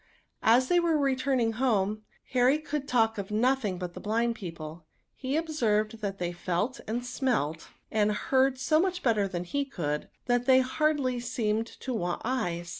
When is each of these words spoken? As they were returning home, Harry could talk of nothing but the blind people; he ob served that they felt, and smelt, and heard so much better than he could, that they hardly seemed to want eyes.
As 0.41 0.67
they 0.67 0.79
were 0.79 0.97
returning 0.97 1.51
home, 1.51 2.01
Harry 2.31 2.57
could 2.57 2.87
talk 2.87 3.19
of 3.19 3.29
nothing 3.29 3.77
but 3.77 3.93
the 3.93 3.99
blind 3.99 4.33
people; 4.33 4.87
he 5.13 5.37
ob 5.37 5.49
served 5.49 6.01
that 6.01 6.17
they 6.17 6.31
felt, 6.31 6.79
and 6.87 7.05
smelt, 7.05 7.67
and 7.91 8.11
heard 8.11 8.57
so 8.57 8.79
much 8.79 9.03
better 9.03 9.27
than 9.27 9.43
he 9.43 9.63
could, 9.63 10.09
that 10.25 10.47
they 10.47 10.61
hardly 10.61 11.19
seemed 11.19 11.67
to 11.67 11.93
want 11.93 12.23
eyes. 12.25 12.69